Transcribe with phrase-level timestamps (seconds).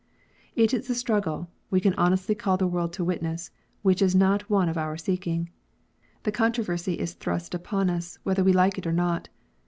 [0.53, 0.63] 24 KNOTS UNTIED.
[0.63, 3.51] It is a struggle, we can honestly call the world to witness,
[3.83, 5.51] which is not one of our seeking.
[6.23, 9.29] The controversy is thrust upon us, whether we like it or not.